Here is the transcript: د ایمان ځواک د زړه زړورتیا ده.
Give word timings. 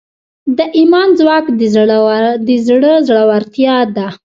د 0.57 0.59
ایمان 0.77 1.07
ځواک 1.19 1.45
د 2.47 2.49
زړه 2.67 2.91
زړورتیا 3.07 3.77
ده. 3.95 4.07